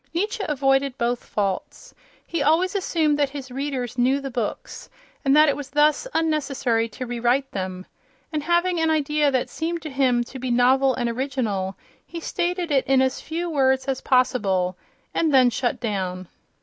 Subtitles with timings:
[0.15, 1.93] Nietzsche avoided both faults.
[2.25, 4.89] He always assumed that his readers knew the books,
[5.23, 7.85] and that it was thus unnecessary to rewrite them.
[8.33, 12.71] And, having an idea that seemed to him to be novel and original, he stated
[12.71, 14.75] it in as few words as possible,
[15.13, 16.27] and then shut down.